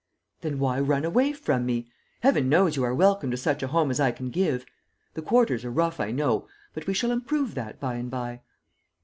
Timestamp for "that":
7.53-7.79